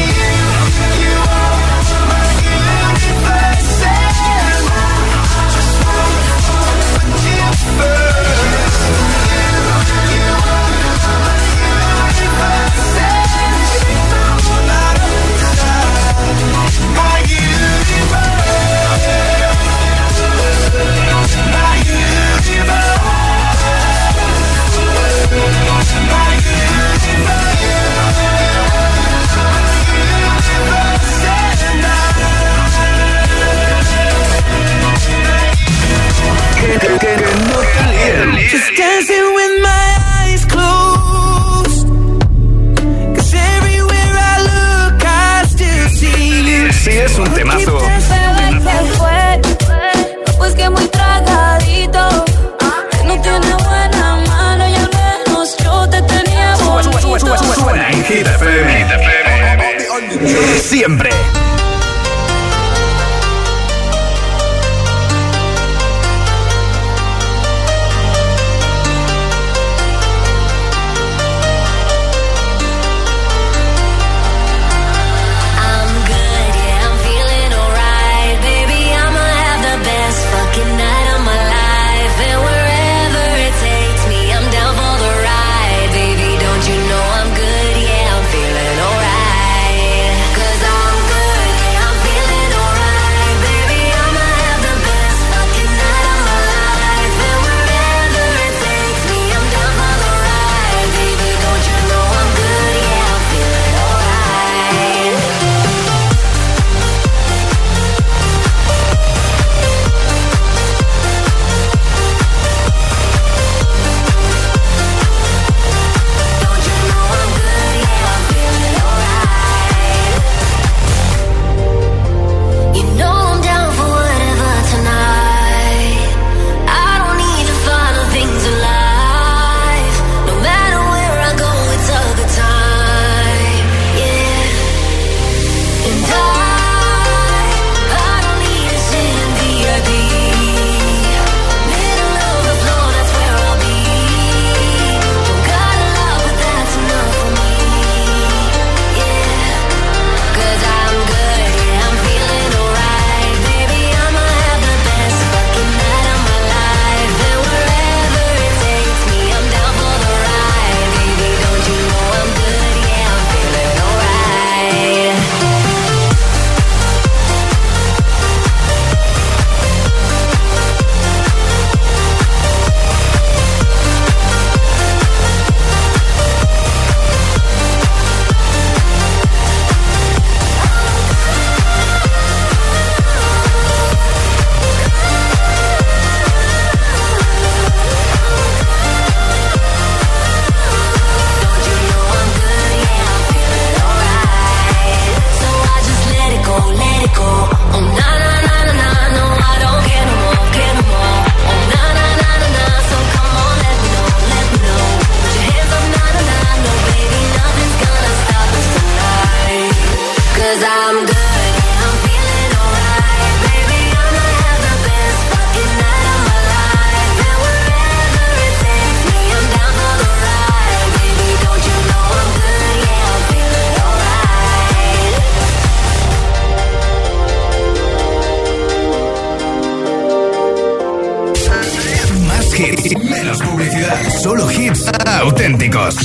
Solo 234.21 234.47
hits 234.47 234.85
auténticos. 235.23 235.95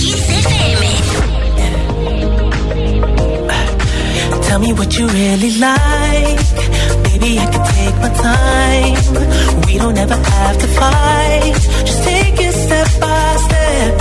Tell 4.47 4.59
me 4.59 4.73
what 4.73 4.97
you 4.99 5.07
really 5.07 5.59
like. 5.59 6.47
Baby, 7.05 7.39
I 7.39 7.47
can 7.53 7.65
take 7.75 7.97
my 8.01 8.09
time. 8.09 9.67
We 9.67 9.77
don't 9.77 9.99
ever 9.99 10.17
have 10.17 10.59
to 10.59 10.67
fight. 10.81 11.55
Just 11.85 12.05
take 12.05 12.41
it 12.41 12.55
step 12.55 12.89
by 13.01 13.37
step. 13.47 13.95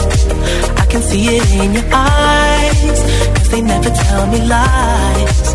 I 0.78 0.86
can 0.86 1.02
see 1.02 1.28
it 1.38 1.52
in 1.62 1.74
your 1.74 1.88
eyes. 1.92 3.00
Cause 3.36 3.50
they 3.50 3.62
never 3.62 3.90
tell 3.90 4.28
me 4.28 4.40
lies. 4.48 5.55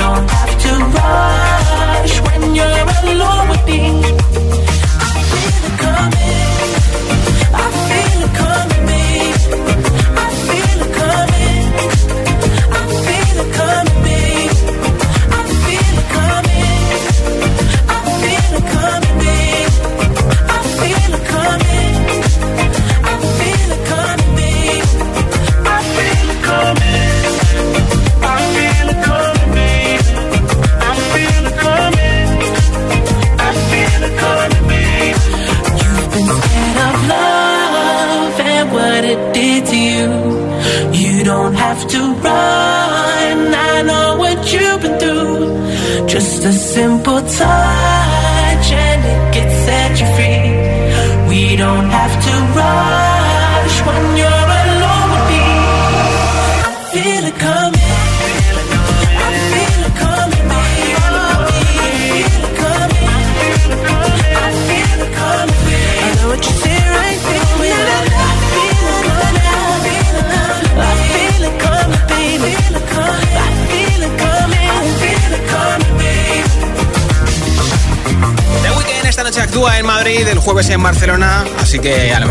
don't 0.00 0.30
have 0.30 0.49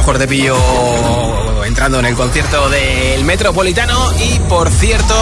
mejor 0.10 0.18
te 0.18 0.28
pillo 0.28 1.66
entrando 1.66 2.00
en 2.00 2.06
el 2.08 2.16
concierto 2.16 2.68
del 2.68 3.24
Metropolitano 3.26 4.12
y 4.14 4.40
por 4.40 4.72
cierto 4.72 5.14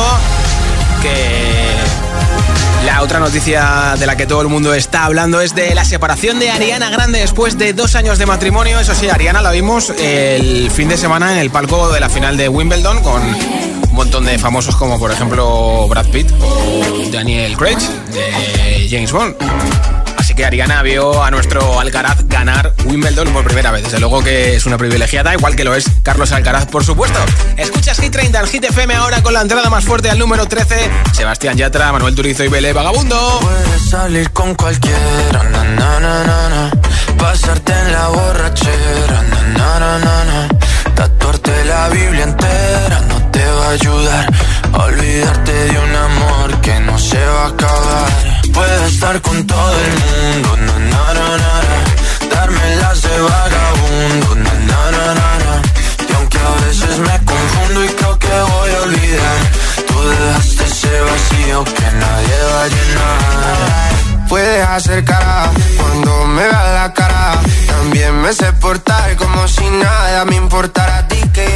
que 1.01 2.85
la 2.85 3.01
otra 3.01 3.19
noticia 3.19 3.95
de 3.99 4.05
la 4.05 4.15
que 4.15 4.25
todo 4.25 4.41
el 4.43 4.47
mundo 4.47 4.73
está 4.73 5.03
hablando 5.03 5.41
es 5.41 5.53
de 5.53 5.75
la 5.75 5.83
separación 5.83 6.39
de 6.39 6.51
Ariana 6.51 6.89
Grande 6.89 7.19
después 7.19 7.57
de 7.57 7.73
dos 7.73 7.95
años 7.95 8.17
de 8.17 8.27
matrimonio. 8.27 8.79
Eso 8.79 8.95
sí, 8.95 9.09
Ariana 9.09 9.41
la 9.41 9.51
vimos 9.51 9.89
el 9.89 10.71
fin 10.71 10.87
de 10.87 10.95
semana 10.95 11.33
en 11.33 11.39
el 11.39 11.49
palco 11.49 11.91
de 11.91 11.99
la 11.99 12.07
final 12.07 12.37
de 12.37 12.47
Wimbledon 12.47 13.03
con 13.03 13.21
un 13.21 13.93
montón 13.93 14.23
de 14.23 14.39
famosos 14.39 14.77
como 14.77 14.97
por 14.99 15.11
ejemplo 15.11 15.85
Brad 15.89 16.05
Pitt 16.05 16.31
o 16.39 17.09
Daniel 17.11 17.57
Craig 17.57 17.79
de 18.13 18.87
James 18.89 19.11
Bond. 19.11 19.35
Así 20.27 20.35
que 20.35 20.43
Ariana 20.43 20.81
vio 20.81 21.23
a 21.23 21.31
nuestro 21.31 21.79
Alcaraz 21.79 22.27
ganar 22.27 22.73
Wimbledon 22.83 23.29
por 23.31 23.45
primera 23.45 23.71
vez. 23.71 23.83
Desde 23.83 23.97
luego 24.01 24.21
que 24.21 24.57
es 24.57 24.65
una 24.65 24.77
privilegiada, 24.77 25.33
igual 25.33 25.55
que 25.55 25.63
lo 25.63 25.73
es 25.73 25.85
Carlos 26.03 26.33
Alcaraz, 26.33 26.65
por 26.65 26.83
supuesto. 26.83 27.17
Escuchas 27.55 27.97
Hit 28.01 28.11
30 28.11 28.37
en 28.41 28.47
Hit 28.47 28.65
FM 28.65 28.93
ahora 28.93 29.23
con 29.23 29.33
la 29.33 29.39
entrada 29.39 29.69
más 29.69 29.85
fuerte 29.85 30.09
al 30.09 30.19
número 30.19 30.45
13. 30.45 30.91
Sebastián 31.13 31.55
Yatra, 31.55 31.93
Manuel 31.93 32.13
Turizo 32.13 32.43
y 32.43 32.49
Bele 32.49 32.73
Vagabundo. 32.73 33.39
Puedes 33.39 33.89
salir 33.89 34.29
con 34.31 34.53
cualquiera, 34.55 35.43
na, 35.43 35.63
na, 35.63 35.99
na. 36.01 36.71
Pasarte 37.17 37.71
en 37.71 37.91
la 37.93 38.09
borrachera. 38.09 39.23
Tatuarte 40.93 41.63
la 41.63 41.87
Biblia 41.87 42.23
entera 42.23 42.99
no 43.07 43.31
te 43.31 43.45
va 43.45 43.67
a 43.67 43.69
ayudar. 43.69 44.33
Olvidarte 44.73 45.53
de 45.53 45.79
un 45.79 45.95
amor 45.95 46.59
que 46.59 46.77
no 46.81 46.99
se 46.99 47.25
va 47.25 47.45
a 47.45 47.47
acabar. 47.47 48.36
Puedes 48.57 48.93
estar 48.93 49.21
con 49.21 49.45
todo 49.45 49.75
el 49.85 49.93
mundo, 50.03 50.57
na, 50.65 50.79
na, 50.79 51.13
na, 51.13 51.27
na, 51.43 51.53
na. 51.69 52.35
Darme 52.35 52.75
las 52.77 53.01
de 53.03 53.19
vagabundo, 53.29 54.35
na, 54.45 54.53
na, 54.69 54.81
na, 54.97 55.29
na. 55.43 55.61
Y 56.09 56.13
aunque 56.15 56.39
a 56.39 56.65
veces 56.65 56.97
me 56.97 57.15
confundo 57.31 57.85
y 57.85 57.87
creo 57.89 58.17
que 58.17 58.27
voy 58.27 58.71
a 58.71 58.81
olvidar, 58.81 59.39
tú 59.87 60.09
dejaste 60.09 60.63
ese 60.63 61.01
vacío 61.01 61.63
que 61.65 61.87
nadie 62.03 62.37
va 62.51 62.63
a 62.63 62.67
llenar. 62.67 64.27
Puedes 64.27 64.67
hacer 64.67 65.05
cara 65.05 65.51
cuando 65.77 66.25
me 66.25 66.41
veas 66.41 66.73
la 66.73 66.93
cara. 66.93 67.39
También 67.67 68.19
me 68.23 68.33
sé 68.33 68.51
portar 68.53 69.15
como 69.17 69.47
si 69.47 69.65
nada 69.69 70.25
me 70.25 70.35
importara 70.35 70.97
a 70.97 71.07
ti 71.07 71.26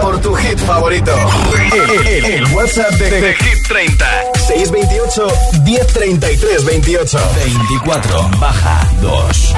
Por 0.00 0.20
tu 0.20 0.34
hit 0.34 0.58
favorito. 0.58 1.12
El, 1.72 2.06
el- 2.06 2.24
el 2.24 2.44
WhatsApp 2.54 2.90
de, 2.92 3.10
de 3.20 3.34
Hit 3.34 3.66
30. 3.68 4.06
628 4.46 5.26
1033 5.64 6.64
28. 6.64 7.18
24 7.44 8.30
baja 8.38 8.88
2. 9.00 9.54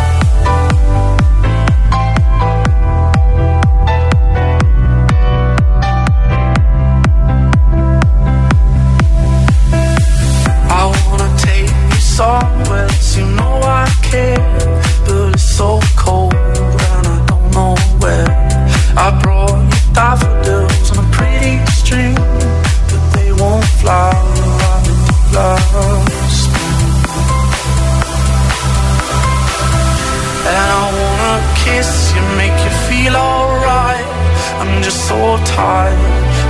Tired 35.57 35.97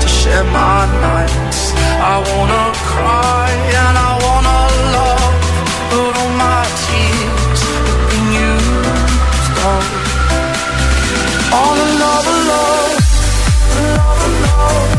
to 0.02 0.09
share 0.09 0.44
my 0.44 0.80
nights. 1.07 1.61
I 2.12 2.14
wanna 2.28 2.64
cry 2.90 3.48
and 3.80 3.94
I 4.09 4.12
wanna 4.26 4.61
love, 4.96 5.34
but 5.90 6.12
all 6.20 6.32
my 6.46 6.62
tears 6.84 7.61
have 7.86 8.02
been 8.11 8.26
used 8.50 9.59
up. 9.74 9.86
All 11.59 11.78
love, 12.02 12.26
another 12.36 14.30
love. 14.44 14.90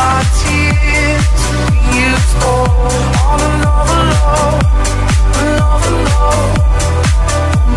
My 0.00 0.18
tears 0.40 1.38
have 1.44 1.60
been 1.68 1.88
used 2.06 2.36
up. 2.54 2.72
All 3.28 3.40
love, 3.64 3.90
another 5.44 5.94
love. 6.08 6.56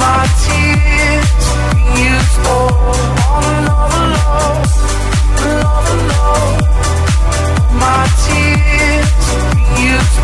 My 0.03 0.24
tears 0.43 1.43
have 1.49 1.64
been 1.74 1.89
used 2.07 2.45
up. 2.47 3.11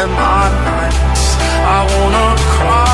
share 0.00 0.08
my 0.08 0.48
nights. 0.64 1.36
I 1.76 1.78
wanna 1.92 2.28
cry 2.54 2.89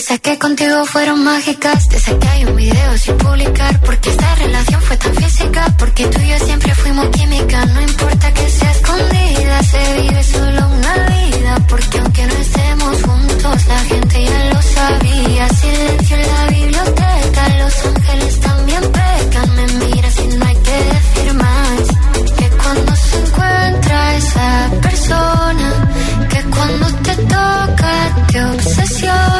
Desde 0.00 0.18
que 0.18 0.38
contigo 0.38 0.86
fueron 0.86 1.22
mágicas, 1.22 1.86
desde 1.90 2.18
que 2.18 2.26
hay 2.26 2.46
un 2.46 2.56
video 2.56 2.96
sin 2.96 3.18
publicar, 3.18 3.78
porque 3.82 4.08
esta 4.08 4.34
relación 4.36 4.80
fue 4.80 4.96
tan 4.96 5.14
física, 5.14 5.74
porque 5.78 6.06
tú 6.06 6.18
y 6.22 6.28
yo 6.28 6.38
siempre 6.38 6.74
fuimos 6.74 7.06
química, 7.10 7.66
no 7.66 7.82
importa 7.82 8.32
que 8.32 8.48
sea 8.48 8.70
escondida, 8.70 9.62
se 9.62 10.00
vive 10.00 10.24
solo 10.24 10.68
una 10.68 10.94
vida, 11.06 11.66
porque 11.68 11.98
aunque 11.98 12.26
no 12.26 12.32
estemos 12.32 13.02
juntos, 13.02 13.66
la 13.66 13.78
gente 13.90 14.24
ya 14.24 14.44
lo 14.54 14.62
sabía. 14.62 15.48
Silencio 15.50 16.16
en 16.16 16.28
la 16.28 16.46
biblioteca, 16.46 17.48
los 17.58 17.84
ángeles 17.84 18.40
también 18.40 18.82
pecan. 18.92 19.54
Me 19.54 19.66
mira 19.84 20.10
si 20.12 20.26
no 20.28 20.46
hay 20.46 20.56
que 20.56 20.78
decir 20.94 21.34
más. 21.34 21.82
Que 22.38 22.48
cuando 22.56 22.96
se 22.96 23.18
encuentra 23.18 24.16
esa 24.16 24.70
persona, 24.80 25.88
que 26.30 26.42
cuando 26.44 26.86
te 27.02 27.16
toca 27.16 28.26
te 28.32 28.44
obsesiona. 28.44 29.39